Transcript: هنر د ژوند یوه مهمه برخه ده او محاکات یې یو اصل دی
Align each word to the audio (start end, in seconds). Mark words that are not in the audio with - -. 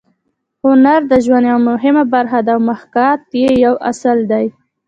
هنر 0.63 1.01
د 1.11 1.13
ژوند 1.25 1.45
یوه 1.51 1.65
مهمه 1.71 2.03
برخه 2.13 2.39
ده 2.45 2.51
او 2.55 2.61
محاکات 2.69 3.21
یې 3.41 3.49
یو 3.65 3.75
اصل 3.91 4.17
دی 4.31 4.45